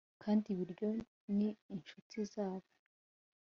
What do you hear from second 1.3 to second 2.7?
ni inshuti zabo